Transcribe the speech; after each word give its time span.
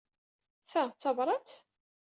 Ta 0.71 0.81
d 0.89 0.93
tabṛat? 1.01 1.49